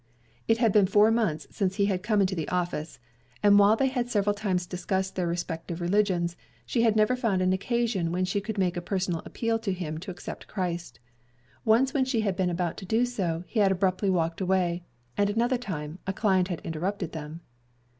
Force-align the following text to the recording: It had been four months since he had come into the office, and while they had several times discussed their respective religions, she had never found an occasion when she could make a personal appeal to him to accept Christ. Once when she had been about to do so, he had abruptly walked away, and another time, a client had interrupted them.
It 0.47 0.57
had 0.57 0.71
been 0.71 0.87
four 0.87 1.11
months 1.11 1.45
since 1.51 1.75
he 1.75 1.85
had 1.85 2.01
come 2.01 2.21
into 2.21 2.33
the 2.33 2.47
office, 2.49 2.97
and 3.43 3.59
while 3.59 3.75
they 3.75 3.85
had 3.85 4.09
several 4.09 4.33
times 4.33 4.65
discussed 4.65 5.15
their 5.15 5.27
respective 5.27 5.79
religions, 5.79 6.35
she 6.65 6.81
had 6.81 6.95
never 6.95 7.15
found 7.15 7.39
an 7.43 7.53
occasion 7.53 8.11
when 8.11 8.25
she 8.25 8.41
could 8.41 8.57
make 8.57 8.75
a 8.75 8.81
personal 8.81 9.21
appeal 9.25 9.59
to 9.59 9.71
him 9.71 9.99
to 9.99 10.09
accept 10.09 10.47
Christ. 10.47 10.99
Once 11.65 11.93
when 11.93 12.05
she 12.05 12.21
had 12.21 12.35
been 12.35 12.49
about 12.49 12.77
to 12.77 12.85
do 12.87 13.05
so, 13.05 13.43
he 13.45 13.59
had 13.59 13.71
abruptly 13.71 14.09
walked 14.09 14.41
away, 14.41 14.81
and 15.17 15.29
another 15.29 15.59
time, 15.59 15.99
a 16.07 16.13
client 16.13 16.47
had 16.47 16.61
interrupted 16.61 17.11
them. 17.11 17.41